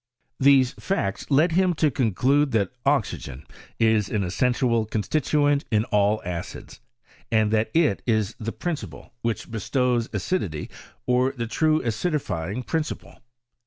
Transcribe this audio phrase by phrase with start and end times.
[0.39, 3.45] These facts led him to conclude, that oxygen
[3.77, 6.79] is an essential constituent ia all acids,
[7.31, 10.71] and that it is the principle which bestows acidity
[11.05, 13.19] or the true acidifying principle.